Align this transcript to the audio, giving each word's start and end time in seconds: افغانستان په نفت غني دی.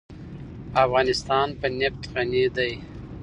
افغانستان 0.83 1.47
په 1.59 1.67
نفت 1.79 2.01
غني 2.13 2.45
دی. 2.55 2.71